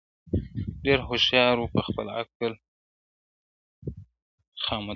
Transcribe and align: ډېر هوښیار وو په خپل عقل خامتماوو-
ډېر 0.85 0.99
هوښیار 1.07 1.55
وو 1.57 1.71
په 1.75 1.81
خپل 1.87 2.07
عقل 2.19 2.53
خامتماوو- 4.63 4.87